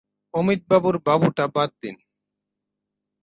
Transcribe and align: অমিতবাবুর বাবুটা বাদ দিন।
অমিতবাবুর 0.33 0.95
বাবুটা 1.05 1.45
বাদ 1.55 1.69
দিন। 1.81 1.95